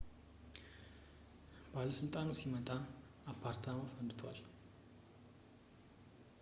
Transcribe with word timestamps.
ባለሥልጣኑ 1.73 2.27
ሲመጣ 2.39 2.67
አፓርታማው 3.33 3.87
ፈንድቷል 3.95 4.39